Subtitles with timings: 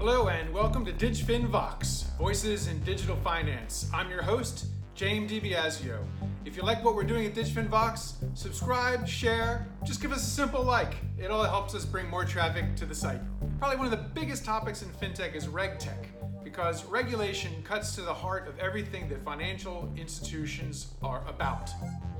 [0.00, 3.90] Hello and welcome to DigFin Vox, Voices in Digital Finance.
[3.92, 5.98] I'm your host, James DiBiasio.
[6.44, 10.30] If you like what we're doing at DigFin Vox, subscribe, share, just give us a
[10.30, 10.98] simple like.
[11.18, 13.20] It all helps us bring more traffic to the site.
[13.58, 16.06] Probably one of the biggest topics in fintech is RegTech,
[16.44, 21.70] because regulation cuts to the heart of everything that financial institutions are about.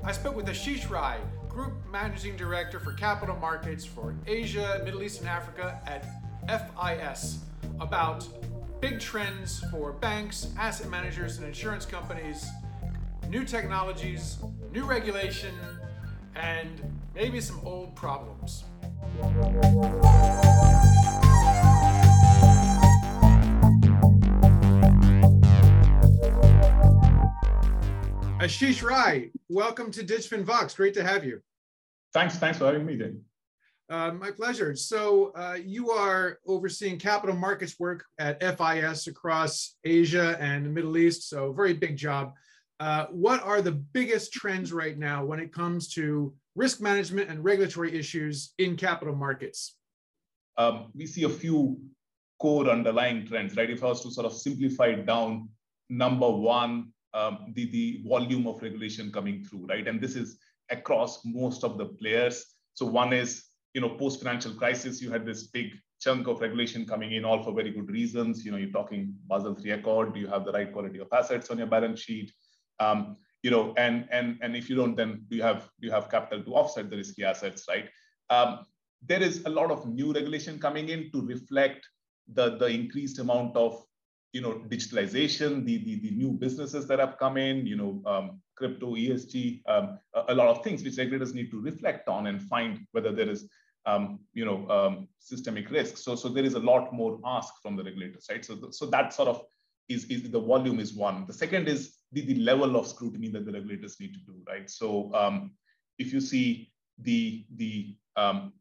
[0.03, 5.21] I spoke with Ashish Rai, Group Managing Director for Capital Markets for Asia, Middle East,
[5.21, 6.18] and Africa at
[6.49, 7.39] FIS,
[7.79, 8.27] about
[8.81, 12.49] big trends for banks, asset managers, and insurance companies
[13.29, 14.39] new technologies,
[14.71, 15.53] new regulation,
[16.35, 16.81] and
[17.13, 18.63] maybe some old problems.
[28.39, 30.73] Ashish Rai, welcome to DigFin Vox.
[30.73, 31.41] Great to have you.
[32.13, 32.37] Thanks.
[32.37, 33.21] Thanks for having me, Dan.
[33.89, 34.75] Uh, my pleasure.
[34.75, 40.95] So uh, you are overseeing capital markets work at FIS across Asia and the Middle
[40.95, 41.27] East.
[41.27, 42.33] So very big job.
[42.79, 47.43] Uh, what are the biggest trends right now when it comes to risk management and
[47.43, 49.75] regulatory issues in capital markets?
[50.57, 51.81] Um, we see a few
[52.39, 53.69] core underlying trends, right?
[53.71, 55.49] If I was to sort of simplify it down,
[55.89, 59.87] number one, um, the, the volume of regulation coming through, right?
[59.87, 60.37] And this is
[60.69, 62.45] across most of the players.
[62.75, 67.11] So one is, you know, post-financial crisis, you had this big chunk of regulation coming
[67.11, 68.45] in, all for very good reasons.
[68.45, 71.49] You know, you're talking Basel III Accord, do you have the right quality of assets
[71.49, 72.31] on your balance sheet?
[72.79, 76.43] Um, you know, and and and if you don't, then you have you have capital
[76.43, 77.89] to offset the risky assets, right?
[78.29, 78.65] Um,
[79.01, 81.87] there is a lot of new regulation coming in to reflect
[82.33, 83.81] the the increased amount of
[84.33, 88.41] you know digitalization, the the, the new businesses that have come in, you know, um,
[88.55, 92.41] crypto, ESG, um, a, a, lot of things which regulators need to reflect on and
[92.43, 93.49] find whether there is
[93.85, 95.97] um, you know um, systemic risk.
[95.97, 98.43] So so there is a lot more ask from the regulators, right?
[98.43, 99.43] So so that sort of
[99.89, 101.25] is, is the volume is one.
[101.25, 104.69] The second is the, the level of scrutiny that the regulators need to do, right?
[104.69, 105.51] So um,
[105.97, 108.53] if you see the, the um,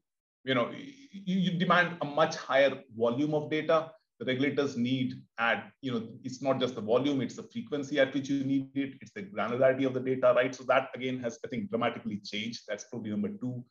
[0.44, 3.90] you know, you, you, demand a much higher volume of data,
[4.24, 8.28] regulators need at, you know, it's not just the volume, it's the frequency at which
[8.28, 10.54] you need it, it's the granularity of the data, right?
[10.54, 12.62] So that again has, I think, dramatically changed.
[12.68, 13.64] That's probably number two.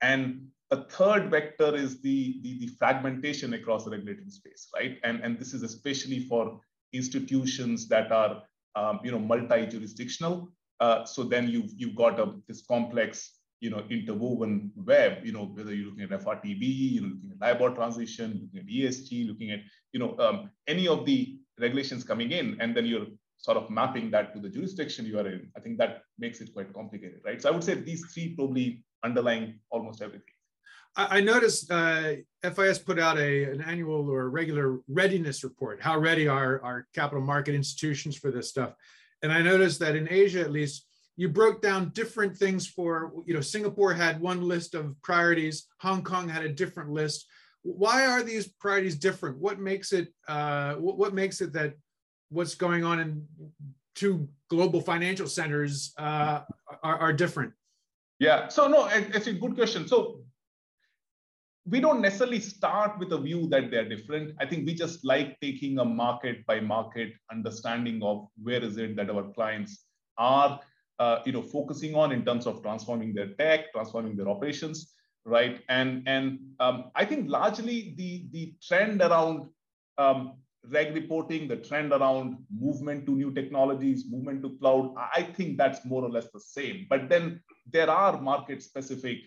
[0.00, 4.98] And a third vector is the, the, the fragmentation across the regulatory space, right?
[5.04, 6.60] And, and this is especially for
[6.92, 8.42] institutions that are
[8.76, 10.48] um, you know multi-jurisdictional.
[10.78, 15.18] Uh, so then you've you've got a, this complex you know interwoven web.
[15.24, 18.66] You know whether you're looking at FRTB, you know looking at LIBOR transition, looking at
[18.66, 19.60] ESG, looking at
[19.92, 23.06] you know um, any of the regulations coming in, and then you're
[23.36, 25.50] sort of mapping that to the jurisdiction you are in.
[25.56, 27.40] I think that makes it quite complicated, right?
[27.40, 30.34] So I would say these three probably underlying almost everything.
[30.96, 35.80] I noticed uh, FIS put out a, an annual or regular readiness report.
[35.80, 38.74] How ready are our capital market institutions for this stuff?
[39.22, 40.86] And I noticed that in Asia, at least,
[41.20, 46.02] you broke down different things for, you know, Singapore had one list of priorities, Hong
[46.02, 47.26] Kong had a different list.
[47.60, 49.36] Why are these priorities different?
[49.36, 51.74] What makes it, uh, what, makes it that
[52.30, 53.26] what's going on in
[53.94, 56.40] two global financial centers uh,
[56.82, 57.52] are, are different?
[58.18, 59.86] Yeah, so no, it's a good question.
[59.86, 60.22] So
[61.66, 64.36] we don't necessarily start with a view that they're different.
[64.40, 68.96] I think we just like taking a market by market understanding of where is it
[68.96, 69.84] that our clients
[70.16, 70.60] are,
[71.00, 74.92] uh, you know, focusing on in terms of transforming their tech, transforming their operations,
[75.24, 75.60] right?
[75.68, 79.48] And and um, I think largely the the trend around
[79.98, 80.34] um,
[80.68, 85.84] reg reporting, the trend around movement to new technologies, movement to cloud, I think that's
[85.86, 86.86] more or less the same.
[86.90, 89.18] But then there are market specific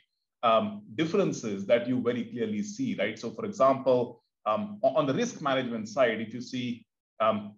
[0.44, 3.17] um, differences that you very clearly see, right?
[3.17, 6.85] So, for example, um, on the risk management side, if you see,
[7.19, 7.56] um,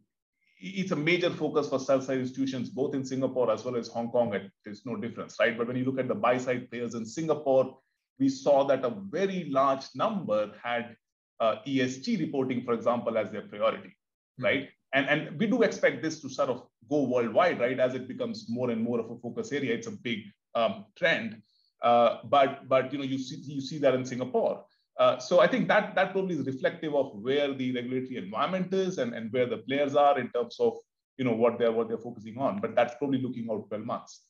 [0.65, 4.33] it's a major focus for sell-side institutions, both in Singapore as well as Hong Kong.
[4.63, 5.57] There's no difference, right?
[5.57, 7.77] But when you look at the buy-side players in Singapore,
[8.19, 10.95] we saw that a very large number had
[11.39, 14.45] uh, ESG reporting, for example, as their priority, mm-hmm.
[14.45, 14.69] right?
[14.93, 17.79] And, and we do expect this to sort of go worldwide, right?
[17.79, 20.19] As it becomes more and more of a focus area, it's a big
[20.55, 21.41] um, trend.
[21.83, 24.63] Uh, but but you know you see you see that in Singapore.
[24.97, 28.97] Uh, so I think that that probably is reflective of where the regulatory environment is
[28.97, 30.77] and, and where the players are in terms of
[31.17, 32.59] you know what they're what they're focusing on.
[32.61, 34.21] But that's probably looking out 12 months.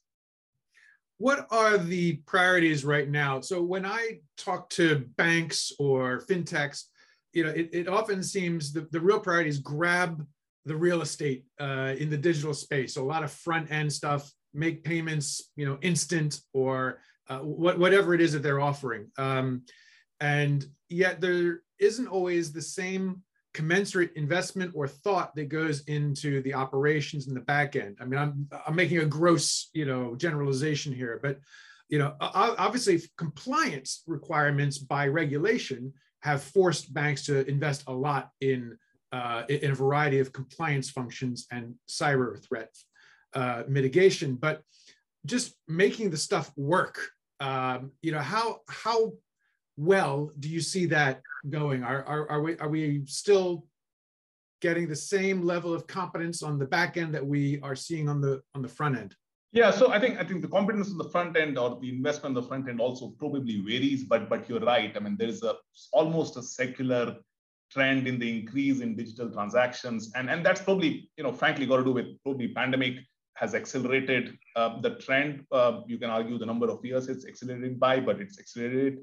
[1.18, 3.40] What are the priorities right now?
[3.42, 6.84] So when I talk to banks or fintechs,
[7.32, 10.26] you know, it, it often seems the, the real priority is grab
[10.66, 12.96] the real estate uh, in the digital space.
[12.96, 17.80] So a lot of front end stuff, make payments, you know, instant or uh, what,
[17.80, 19.12] whatever it is that they're offering.
[19.18, 19.64] Um,
[20.20, 23.22] and yet there isn't always the same
[23.54, 27.98] commensurate investment or thought that goes into the operations in the back end.
[28.02, 31.40] I mean, I'm I'm making a gross, you know, generalization here, but
[31.88, 38.78] you know, obviously compliance requirements by regulation have forced banks to invest a lot in
[39.12, 42.76] uh, in a variety of compliance functions and cyber threat
[43.34, 44.36] uh, mitigation.
[44.36, 44.62] But
[45.26, 47.00] just making the stuff work,
[47.40, 49.14] um, you know, how how
[49.78, 51.84] well do you see that going?
[51.84, 53.66] Are, are, are we are we still
[54.62, 58.22] getting the same level of competence on the back end that we are seeing on
[58.22, 59.16] the on the front end?
[59.52, 62.36] Yeah, so I think I think the competence on the front end or the investment
[62.36, 64.92] on the front end also probably varies, but but you're right.
[64.96, 65.56] I mean, there's a
[65.92, 67.16] almost a secular
[67.72, 71.78] trend in the increase in digital transactions, and and that's probably you know frankly got
[71.78, 72.96] to do with probably pandemic
[73.36, 75.46] has accelerated uh, the trend.
[75.52, 79.00] Uh, you can argue the number of years it's accelerated by, but it's accelerated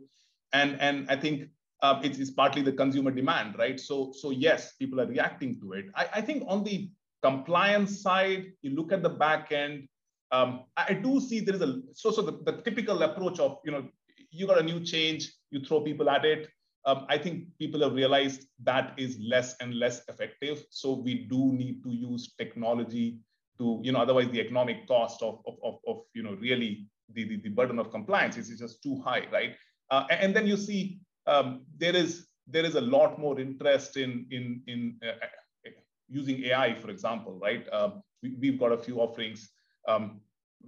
[0.52, 1.49] and and I think
[1.82, 3.78] uh, it's, it's partly the consumer demand, right?
[3.78, 5.87] So so yes, people are reacting to it.
[5.94, 6.90] I, I think on the
[7.22, 9.88] compliance side, you look at the back end.
[10.31, 13.72] Um, I do see there is a so so the, the typical approach of you
[13.72, 13.88] know
[14.31, 16.49] you got a new change, you throw people at it.
[16.84, 20.64] Um, I think people have realized that is less and less effective.
[20.70, 23.19] So we do need to use technology
[23.58, 27.28] to, you know, otherwise the economic cost of, of, of, of you know, really the,
[27.28, 29.55] the, the burden of compliance is, is just too high, right?
[29.92, 34.26] Uh, and then you see um, there is there is a lot more interest in
[34.30, 35.70] in in uh, uh
[36.08, 37.64] using AI, for example, right?
[37.72, 37.90] Uh,
[38.22, 39.50] we, have got a few offerings
[39.88, 40.20] um,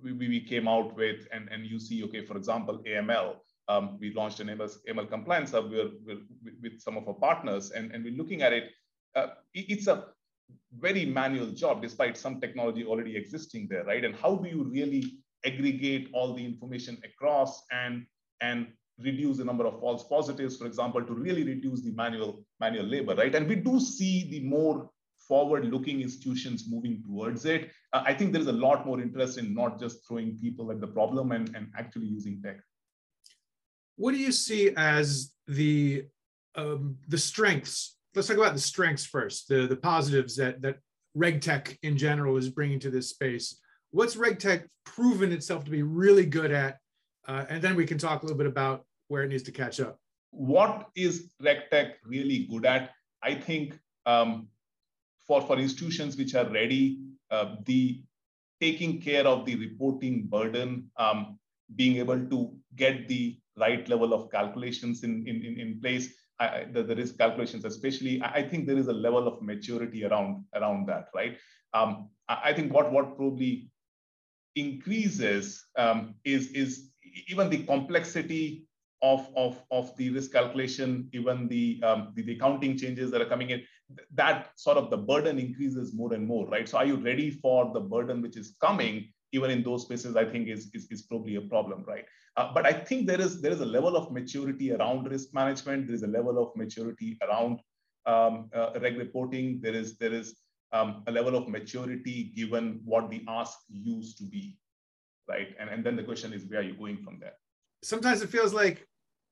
[0.02, 3.36] we, we came out with, and, and you see, okay, for example, AML.
[3.68, 5.92] Um, we launched an AML, AML compliance hub with,
[6.62, 8.70] with some of our partners, and, and we're looking at it.
[9.14, 10.06] Uh, it's a
[10.78, 14.04] very manual job, despite some technology already existing there, right?
[14.04, 18.06] And how do you really aggregate all the information across and
[18.40, 18.68] and
[18.98, 23.14] reduce the number of false positives, for example, to really reduce the manual, manual labor,
[23.14, 23.34] right?
[23.34, 24.90] And we do see the more
[25.28, 27.70] forward-looking institutions moving towards it.
[27.92, 30.86] Uh, I think there's a lot more interest in not just throwing people at the
[30.86, 32.60] problem and, and actually using tech.
[33.96, 36.04] What do you see as the
[36.56, 37.96] um, the strengths?
[38.14, 39.48] Let's talk about the strengths first.
[39.48, 40.76] The the positives that that
[41.16, 43.60] RegTech in general is bringing to this space.
[43.92, 46.78] What's RegTech proven itself to be really good at
[47.26, 49.80] uh, and then we can talk a little bit about where it needs to catch
[49.80, 49.98] up.
[50.30, 52.90] What is RegTech really good at?
[53.22, 54.48] I think um,
[55.26, 57.00] for, for institutions which are ready,
[57.30, 58.02] uh, the
[58.60, 61.38] taking care of the reporting burden, um,
[61.76, 66.66] being able to get the right level of calculations in, in, in, in place, I,
[66.72, 70.44] the, the, risk calculations especially, I, I think there is a level of maturity around,
[70.54, 71.38] around that, right?
[71.72, 73.70] Um, I, I think what, what probably
[74.56, 76.90] increases um, is, is
[77.28, 78.64] even the complexity
[79.02, 83.28] of, of, of the risk calculation, even the, um, the, the accounting changes that are
[83.28, 83.62] coming in,
[84.14, 86.68] that sort of the burden increases more and more, right?
[86.68, 89.12] So are you ready for the burden which is coming?
[89.32, 92.04] Even in those spaces, I think is, is, is probably a problem, right?
[92.36, 95.86] Uh, but I think there is there is a level of maturity around risk management.
[95.86, 97.60] There is a level of maturity around
[98.06, 99.60] um, uh, reg reporting.
[99.60, 100.36] There is there is
[100.72, 104.56] um, a level of maturity given what the ask used to be
[105.28, 105.48] right?
[105.58, 107.34] And, and then the question is, where are you going from there?
[107.82, 108.86] Sometimes it feels like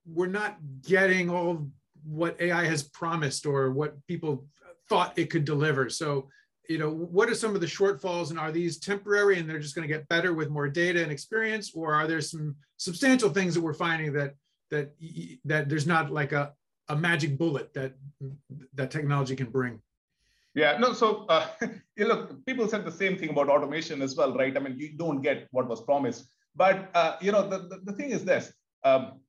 [0.06, 1.68] we're not getting all
[2.04, 4.46] what AI has promised or what people
[4.88, 5.88] thought it could deliver.
[5.88, 6.28] So,
[6.68, 9.74] you know, what are some of the shortfalls and are these temporary and they're just
[9.74, 11.72] going to get better with more data and experience?
[11.74, 14.34] Or are there some substantial things that we're finding that,
[14.70, 14.92] that,
[15.44, 16.52] that there's not like a,
[16.88, 17.94] a magic bullet that,
[18.74, 19.80] that technology can bring?
[20.54, 21.46] Yeah, no, so uh,
[21.96, 24.56] you look, people said the same thing about automation as well, right?
[24.56, 26.28] I mean, you don't get what was promised.
[26.54, 28.52] But, uh, you know, the, the, the, thing is this,
[28.84, 29.20] um,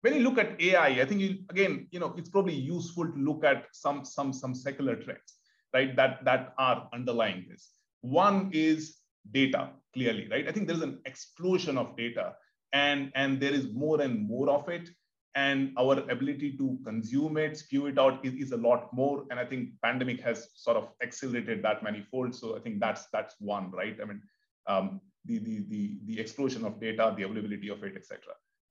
[0.00, 3.18] when you look at AI, I think you, again, you know, it's probably useful to
[3.18, 5.36] look at some, some, some secular trends,
[5.74, 7.72] right, that, that are underlying this.
[8.00, 8.96] One is
[9.30, 10.48] data, clearly, right?
[10.48, 12.34] I think there's an explosion of data
[12.72, 14.88] and, and there is more and more of it
[15.34, 19.24] and our ability to consume it, spew it out is, is, a lot more.
[19.30, 22.34] And I think pandemic has sort of accelerated that manifold.
[22.34, 23.96] So I think that's that's one, right?
[24.00, 24.20] I mean,
[24.66, 28.20] um, the, the, the, the explosion of data, the availability of it, etc.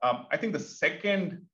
[0.03, 1.45] Um, I think the second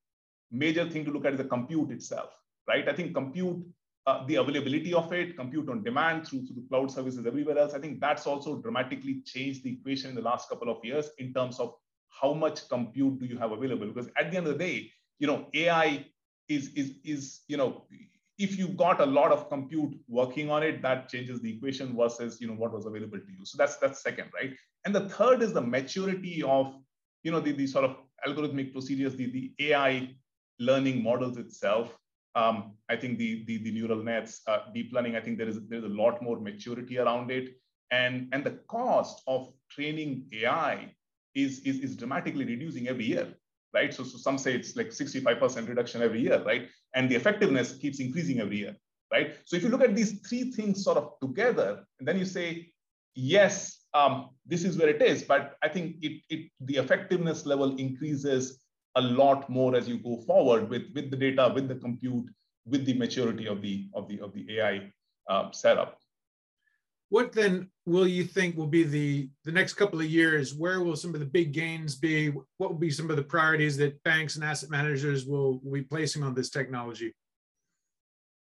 [0.51, 2.33] major thing to look at is the compute itself,
[2.67, 2.87] right?
[2.87, 3.63] I think compute,
[4.05, 7.79] uh, the availability of it, compute on demand through, through cloud services everywhere else, I
[7.79, 11.59] think that's also dramatically changed the equation in the last couple of years in terms
[11.59, 11.75] of
[12.09, 13.87] how much compute do you have available?
[13.87, 16.05] Because at the end of the day, you know, AI
[16.49, 17.83] is, is, is, you know,
[18.37, 22.39] if you've got a lot of compute working on it, that changes the equation versus,
[22.39, 23.43] you know, what was available to you.
[23.45, 24.53] So that's, that's second, right?
[24.85, 26.75] And the third is the maturity of,
[27.23, 27.97] you know, the, the sort of
[28.27, 30.15] algorithmic procedures, the, the AI
[30.59, 31.97] learning models itself.
[32.35, 35.59] Um, I think the, the, the neural nets, uh, deep learning, I think there is
[35.67, 37.55] there's a lot more maturity around it,
[37.89, 40.93] and and the cost of training AI
[41.33, 43.33] is is, is dramatically reducing every year,
[43.73, 43.93] right?
[43.93, 46.67] So, so some say it's like 65% reduction every year, right?
[46.95, 48.75] And the effectiveness keeps increasing every year,
[49.11, 49.35] right?
[49.45, 52.71] So if you look at these three things sort of together, and then you say,
[53.15, 57.75] yes, um, this is where it is, but I think it, it the effectiveness level
[57.77, 58.59] increases
[58.95, 62.25] a lot more as you go forward with, with the data, with the compute,
[62.65, 64.91] with the maturity of the of the of the AI
[65.29, 65.99] uh, setup.
[67.09, 70.53] What then will you think will be the the next couple of years?
[70.53, 72.29] Where will some of the big gains be?
[72.57, 75.83] What will be some of the priorities that banks and asset managers will, will be
[75.83, 77.13] placing on this technology?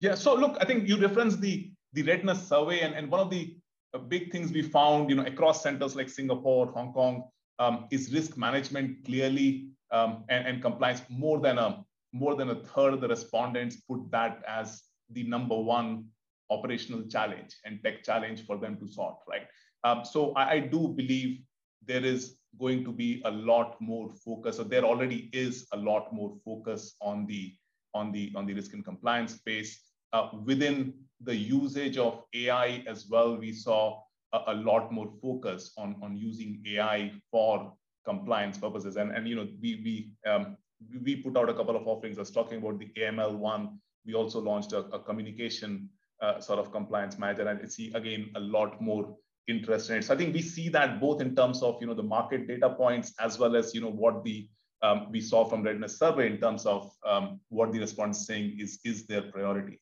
[0.00, 0.14] Yeah.
[0.14, 3.56] So look, I think you referenced the the readiness survey, and, and one of the
[3.94, 7.25] uh, big things we found, you know, across centers like Singapore, Hong Kong,
[7.59, 11.02] um, is risk management clearly um, and, and compliance.
[11.11, 15.56] More than a more than a third of the respondents put that as the number
[15.56, 16.06] one
[16.51, 19.17] operational challenge and tech challenge for them to sort.
[19.29, 19.47] Right.
[19.85, 21.41] Um, so I, I do believe
[21.87, 26.13] there is going to be a lot more focus, or there already is a lot
[26.13, 27.53] more focus on the
[27.95, 29.81] on the on the risk and compliance space.
[30.13, 34.01] Uh, within the usage of AI as well, we saw
[34.33, 37.73] a, a, lot more focus on, on using AI for
[38.05, 38.97] compliance purposes.
[38.97, 40.57] And, and you know, we, we, um,
[41.03, 42.19] we put out a couple of offerings.
[42.19, 43.79] I was talking about the AML one.
[44.05, 45.89] We also launched a, a communication
[46.21, 49.16] uh, sort of compliance manager, and see again a lot more
[49.47, 50.04] interest in it.
[50.04, 52.71] So I think we see that both in terms of you know the market data
[52.71, 54.49] points as well as you know what the
[54.83, 58.80] um, we saw from readiness survey in terms of um, what the response saying is
[58.85, 59.80] is their priority.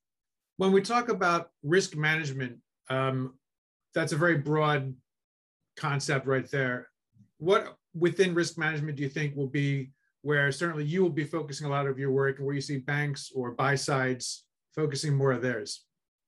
[0.57, 2.59] When we talk about risk management,
[2.89, 3.35] um,
[3.95, 4.95] that's a very broad
[5.77, 6.89] concept right there.
[7.39, 9.91] What within risk management do you think will be
[10.23, 12.79] where certainly you will be focusing a lot of your work and where you see
[12.79, 15.85] banks or buy sides focusing more of theirs?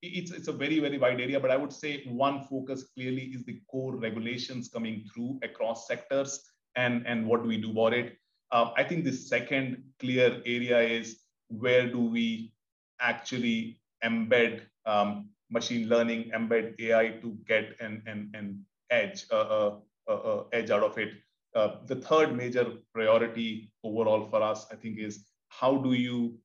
[0.06, 3.44] It's, it's a very, very wide area, but I would say one focus clearly is
[3.44, 6.42] the core regulations coming through across sectors
[6.76, 8.16] and, and what do we do about it.
[8.52, 12.52] Uh, I think the second clear area is where do we
[13.00, 19.76] actually embed um, machine learning, embed AI to get an, an, an edge, uh,
[20.08, 21.12] uh, uh, edge out of it.
[21.54, 26.36] Uh, the third major priority overall for us, I think, is how do you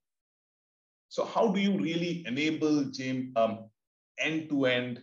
[1.10, 3.66] so how do you really enable James um,
[4.20, 5.02] end-to-end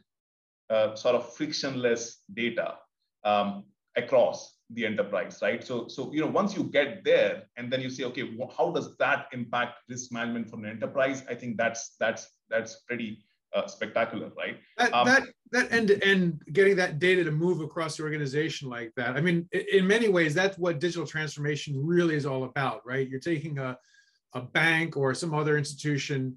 [0.70, 2.76] uh, sort of frictionless data
[3.24, 3.64] um,
[3.96, 5.62] across the enterprise, right?
[5.62, 8.96] So, so you know, once you get there, and then you say, okay, how does
[8.98, 11.24] that impact risk management for an enterprise?
[11.28, 14.58] I think that's that's that's pretty uh, spectacular, right?
[14.76, 15.22] That, um, that
[15.52, 19.16] that end to end, getting that data to move across the organization like that.
[19.16, 23.08] I mean, in many ways, that's what digital transformation really is all about, right?
[23.08, 23.78] You're taking a
[24.34, 26.36] a bank or some other institution.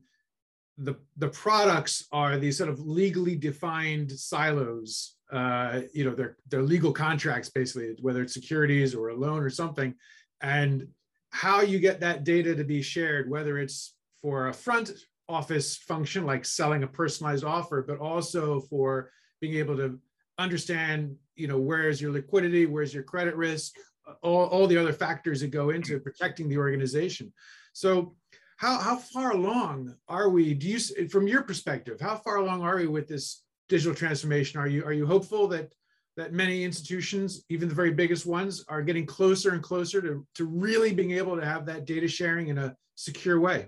[0.78, 5.16] The the products are these sort of legally defined silos.
[5.32, 9.50] Uh, you know, they're they're legal contracts basically, whether it's securities or a loan or
[9.50, 9.94] something,
[10.42, 10.88] and
[11.32, 14.92] how you get that data to be shared, whether it's for a front
[15.28, 20.00] office function like selling a personalized offer, but also for being able to
[20.40, 23.76] understand, you know, where's your liquidity, where's your credit risk,
[24.22, 27.32] all, all the other factors that go into protecting the organization.
[27.74, 28.16] So
[28.58, 32.78] how, how far along are we, do you, from your perspective, how far along are
[32.78, 34.60] we with this digital transformation?
[34.60, 35.74] Are you, are you hopeful that
[36.18, 40.46] that many institutions, even the very biggest ones, are getting closer and closer to, to
[40.46, 43.68] really being able to have that data sharing in a secure way?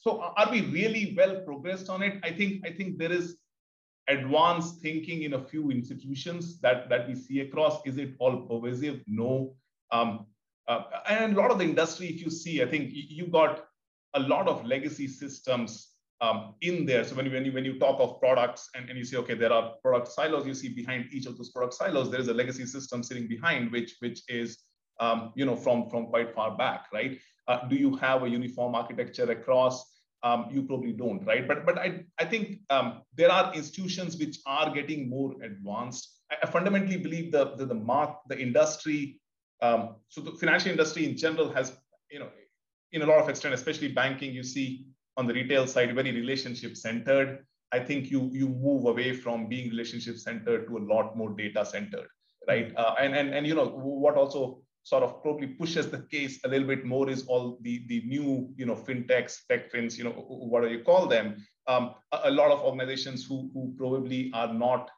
[0.00, 2.14] So are we really well progressed on it?
[2.24, 3.36] I think I think there is
[4.08, 7.80] advanced thinking in a few institutions that that we see across.
[7.84, 9.02] Is it all pervasive?
[9.06, 9.54] No.
[9.92, 10.26] Um,
[10.68, 13.64] uh, and a lot of the industry, if you see, I think you got
[14.14, 17.04] a lot of legacy systems um, in there.
[17.04, 19.34] So when you, when you when you talk of products and, and you say, okay,
[19.34, 22.34] there are product silos, you see behind each of those product silos, there is a
[22.34, 24.58] legacy system sitting behind, which which is
[25.00, 27.18] um, you know from from quite far back, right?
[27.48, 29.92] Uh, do you have a uniform architecture across?
[30.22, 31.46] um, you probably don't, right?
[31.46, 36.08] But but I I think um, there are institutions which are getting more advanced.
[36.30, 39.20] I, I fundamentally believe the the, the mark the industry,
[39.62, 41.72] um, so the financial industry in general has
[42.10, 42.28] you know
[42.92, 46.76] in a lot of extent, especially banking, you see on the retail side very relationship
[46.76, 47.44] centered.
[47.72, 51.64] I think you you move away from being relationship centered to a lot more data
[51.64, 52.08] centered,
[52.46, 52.72] right?
[52.76, 56.48] Uh, and and and you know what also sort of probably pushes the case a
[56.48, 60.10] little bit more is all the, the new, you know, fintechs, tech fins, you know,
[60.10, 61.36] what do you call them?
[61.68, 64.90] Um, a, a, lot of organizations who, who probably are not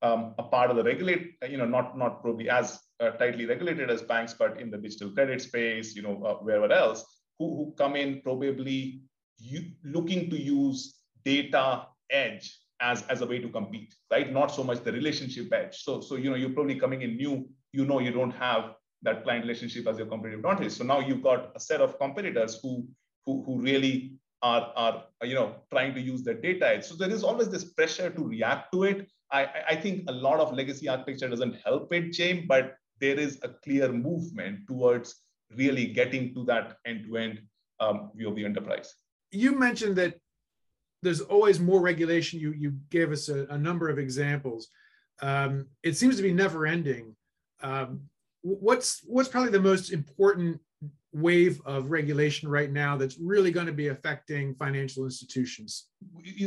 [0.00, 3.90] um, a part of the regulate, you know, not, not probably as uh, tightly regulated
[3.90, 7.04] as banks, but in the digital credit space, you know, uh, wherever else,
[7.38, 9.02] who, who come in probably
[9.38, 14.32] you, looking to use data edge as, as a way to compete, right?
[14.32, 15.82] Not so much the relationship edge.
[15.82, 19.24] So, so you know, you're probably coming in new, you know you don't have that
[19.24, 20.72] client relationship as your competitive advantage.
[20.72, 22.86] So now you've got a set of competitors who,
[23.26, 26.84] who, who really are, are you know trying to use the data edge.
[26.84, 29.08] So there is always this pressure to react to it.
[29.32, 33.38] I, I think a lot of legacy architecture doesn't help it, James, but there is
[33.42, 35.14] a clear movement towards
[35.54, 37.40] really getting to that end-to-end
[37.80, 38.94] um, view of the enterprise.
[39.30, 40.14] You mentioned that
[41.02, 42.40] there's always more regulation.
[42.40, 44.68] You you gave us a, a number of examples.
[45.20, 47.14] Um, it seems to be never ending.
[47.62, 48.02] Um,
[48.42, 50.60] what's what's probably the most important
[51.12, 55.86] wave of regulation right now that's really going to be affecting financial institutions?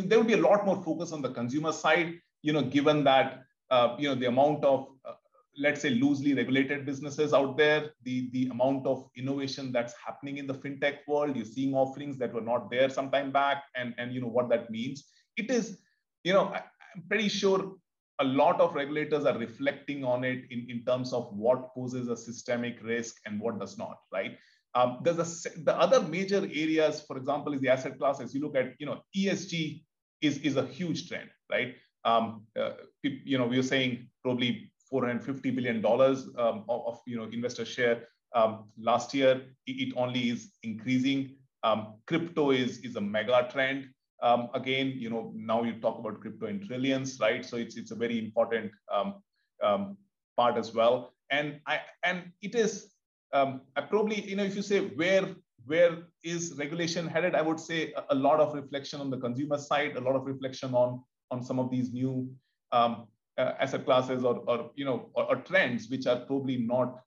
[0.06, 2.20] There will be a lot more focus on the consumer side.
[2.42, 5.14] You know, given that uh, you know the amount of uh,
[5.60, 10.48] let's say loosely regulated businesses out there the the amount of innovation that's happening in
[10.48, 14.14] the fintech world you're seeing offerings that were not there some time back and and
[14.14, 15.06] you know what that means.
[15.38, 15.80] It is
[16.24, 17.76] you know i'm pretty sure
[18.20, 22.18] a lot of regulators are reflecting on it in, in terms of what poses a
[22.18, 24.38] systemic risk and what does not right?
[24.76, 28.20] Um, there's a the other major areas for example is the asset class.
[28.22, 29.84] As you look at you know esg
[30.22, 31.76] is is a huge trend right?
[32.06, 32.72] Um, uh,
[33.04, 37.66] you know we are saying probably 450 billion dollars um, of, of, you know investor
[37.66, 39.42] share um, last year.
[39.68, 41.36] It, only is increasing.
[41.64, 43.88] Um, crypto is is a mega trend.
[44.22, 47.46] Um, again, you know now you talk about crypto in trillions, right?
[47.46, 49.98] So it's it's a very important um,
[50.38, 51.14] part as well.
[51.30, 52.94] And I and it is
[53.34, 57.94] I probably you know if you say where where is regulation headed, I would say
[57.94, 61.44] a, a lot of reflection on the consumer side, a lot of reflection on on
[61.44, 62.30] some of these new
[62.72, 63.08] um,
[63.40, 67.00] uh, asset classes or, or you know or, or, trends which are probably not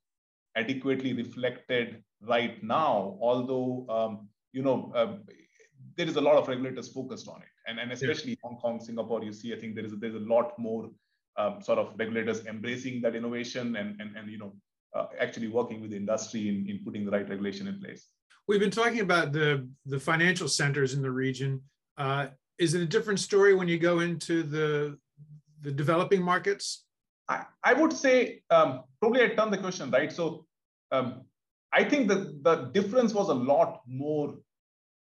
[0.55, 5.21] adequately reflected right now although um, you know um,
[5.95, 7.53] there is a lot of regulators focused on it.
[7.67, 8.43] And, and especially yeah.
[8.43, 10.89] hong kong singapore you see i think there is a, there's a lot more
[11.37, 14.53] um, sort of regulators embracing that innovation and and, and you know
[14.95, 18.09] uh, actually working with the industry in, in putting the right regulation in place.
[18.47, 21.61] We've been talking about the the financial centers in the region.
[21.97, 22.27] Uh,
[22.59, 24.97] is it a different story when you go into the
[25.63, 26.85] the developing markets?
[27.29, 30.11] I, I would say um, probably I turned the question right.
[30.11, 30.45] So
[30.91, 31.21] um,
[31.71, 34.35] I think that the difference was a lot more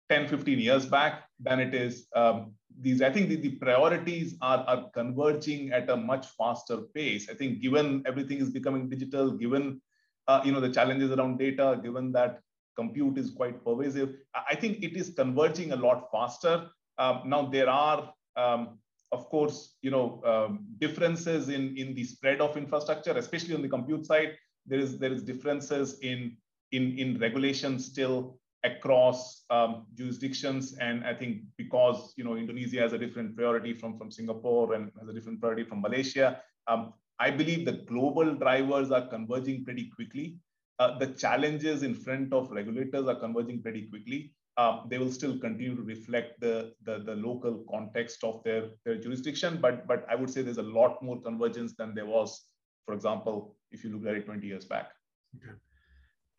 [0.09, 3.01] 10, 15 years back than it is um, these.
[3.01, 7.27] I think the, the priorities are, are converging at a much faster pace.
[7.29, 9.81] I think given everything is becoming digital, given
[10.27, 12.39] uh, you know the challenges around data, given that
[12.75, 14.15] compute is quite pervasive,
[14.49, 16.67] I think it is converging a lot faster.
[16.97, 18.79] Um, now there are um,
[19.11, 23.69] of course, you know, um, differences in, in the spread of infrastructure, especially on the
[23.69, 24.35] compute side.
[24.65, 26.37] There is there is differences in
[26.71, 32.93] in in regulation still across um, jurisdictions, and I think because you know Indonesia has
[32.93, 36.41] a different priority from from Singapore and has a different priority from Malaysia.
[36.67, 40.37] Um, I believe the global drivers are converging pretty quickly.
[40.79, 45.37] Uh, the challenges in front of regulators are converging pretty quickly um, they will still
[45.37, 49.59] continue to reflect the, the, the, local context of their, their jurisdiction.
[49.61, 52.45] But, but I would say there's a lot more convergence than there was,
[52.85, 54.91] for example, if you look at it 20 years back.
[55.35, 55.55] Okay.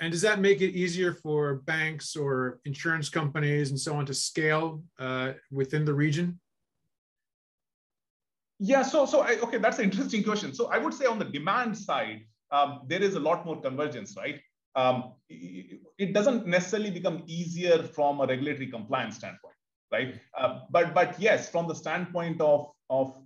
[0.00, 4.14] And does that make it easier for banks or insurance companies and so on to
[4.14, 6.38] scale uh, within the region?
[8.58, 10.54] Yeah, so so I, okay, that's an interesting question.
[10.54, 14.14] So I would say on the demand side, um, there is a lot more convergence,
[14.16, 14.40] right?
[14.76, 19.54] Um, it doesn't necessarily become easier from a regulatory compliance standpoint,
[19.90, 20.20] right?
[20.38, 23.16] Uh, but but yes, from the standpoint of of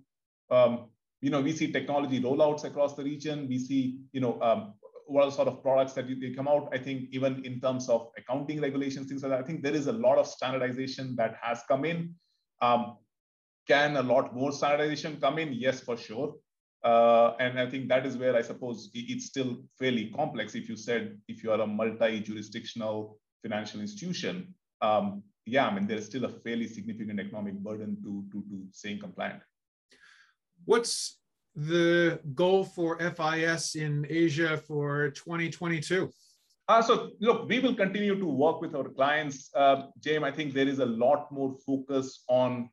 [0.51, 0.89] um,
[1.21, 3.49] you know we see technology rollouts across the region.
[3.49, 4.75] We see you know um,
[5.07, 6.69] what are sort of products that they come out.
[6.73, 9.41] I think even in terms of accounting regulations, things like that.
[9.41, 12.15] I think there is a lot of standardization that has come in.
[12.63, 12.99] Um,
[13.67, 15.53] can a lot more standardization come in?
[15.53, 16.35] Yes, for sure.
[16.83, 20.55] Uh, and I think that is where I suppose it's still fairly complex.
[20.55, 25.99] If you said if you are a multi-jurisdictional financial institution, um, yeah, I mean there
[25.99, 29.43] is still a fairly significant economic burden to to to staying compliant.
[30.65, 31.19] What's
[31.55, 36.11] the goal for FIS in Asia for 2022?
[36.69, 39.51] Uh, so look, we will continue to work with our clients.
[39.55, 42.71] Uh, James, I think there is a lot more focus on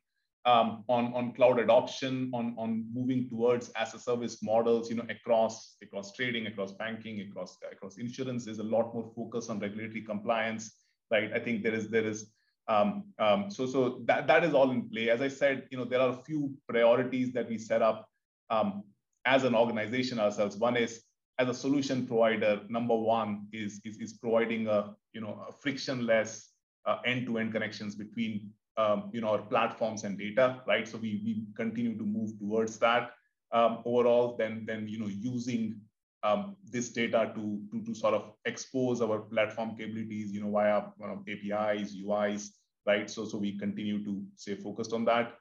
[0.48, 5.04] um, on, on cloud adoption, on, on moving towards as a service models, you know,
[5.10, 8.46] across across trading, across banking, across across insurance.
[8.46, 10.72] There's a lot more focus on regulatory compliance,
[11.10, 11.30] right?
[11.34, 12.30] I think there is there is
[12.66, 15.10] um, um, so so that that is all in play.
[15.10, 18.08] As I said, you know, there are a few priorities that we set up
[18.48, 18.84] um,
[19.26, 20.56] as an organization ourselves.
[20.56, 21.02] One is
[21.38, 22.62] as a solution provider.
[22.70, 26.52] Number one is is, is providing a you know a frictionless
[26.86, 30.88] uh, end-to-end connections between um, you know our platforms and data, right?
[30.88, 33.10] So we, we continue to move towards that.
[33.52, 35.80] Um, overall, then then you know using
[36.22, 40.82] um, this data to, to to sort of expose our platform capabilities, you know, via
[41.00, 42.50] know, APIs, UIs,
[42.86, 43.10] right?
[43.10, 45.34] So so we continue to stay focused on that.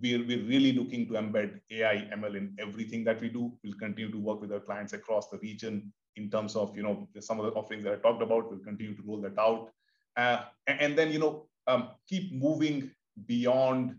[0.00, 3.52] We're, we're really looking to embed AI, ML in everything that we do.
[3.62, 7.08] We'll continue to work with our clients across the region in terms of, you know,
[7.20, 8.50] some of the offerings that I talked about.
[8.50, 9.70] We'll continue to roll that out.
[10.16, 12.90] Uh, and then, you know, um, keep moving
[13.26, 13.96] beyond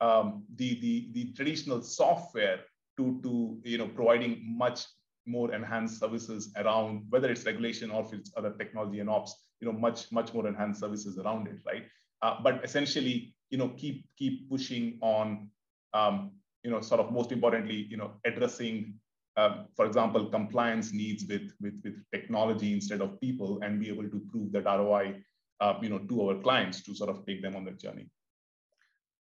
[0.00, 2.60] um, the, the, the traditional software
[2.96, 4.84] to, to you know, providing much
[5.26, 9.66] more enhanced services around whether it's regulation or if it's other technology and ops, you
[9.66, 11.84] know, much, much more enhanced services around it, right?
[12.22, 15.50] Uh, but essentially, you know, keep keep pushing on,
[15.94, 18.94] um, you know, sort of most importantly, you know, addressing,
[19.36, 24.08] um, for example, compliance needs with with with technology instead of people, and be able
[24.08, 25.22] to prove that ROI,
[25.60, 28.06] uh, you know, to our clients to sort of take them on that journey.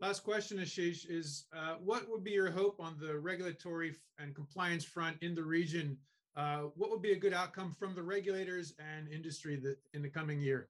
[0.01, 4.85] Last question, Ashish, is uh, what would be your hope on the regulatory and compliance
[4.85, 5.97] front in the region?
[6.37, 10.09] Uh, what would be a good outcome from the regulators and industry that in the
[10.09, 10.69] coming year?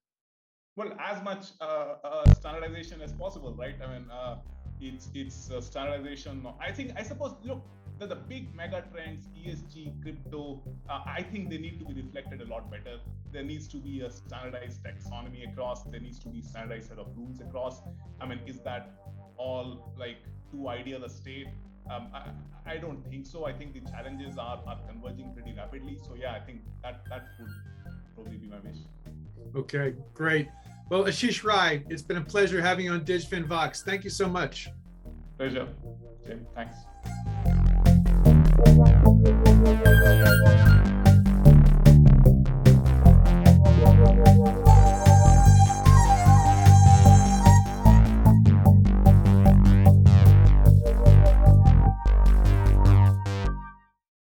[0.75, 3.75] Well, as much uh, uh, standardization as possible, right?
[3.83, 4.37] I mean, uh,
[4.79, 6.45] it's it's standardization.
[6.59, 7.63] I think I suppose look
[7.99, 10.61] the, the big mega trends, ESG, crypto.
[10.89, 12.97] I think they need to be reflected a lot better.
[13.31, 15.83] There needs to be a standardized taxonomy across.
[15.83, 17.81] There needs to be standardized set of rules across.
[18.19, 18.91] I mean is that
[19.37, 20.17] all like
[20.51, 21.47] too ideal a state?
[21.89, 22.31] Um, I,
[22.73, 23.45] I don't think so.
[23.45, 25.97] I think the challenges are, are converging pretty rapidly.
[26.03, 27.51] So yeah i think that that would
[28.15, 28.77] probably be my wish.
[29.55, 30.47] Okay great.
[30.89, 33.83] Well ashish rai it's been a pleasure having you on digfin vox.
[33.83, 34.69] Thank you so much.
[35.37, 35.67] Pleasure.
[36.25, 36.77] Jim, thanks
[39.05, 40.54] Thank you.